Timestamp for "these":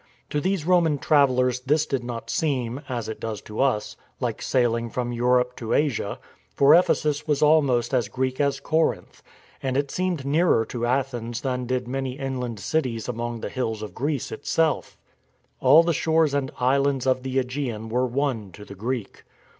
0.41-0.65